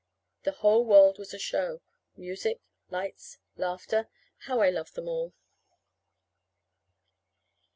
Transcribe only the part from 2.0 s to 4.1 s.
Music, lights, laughter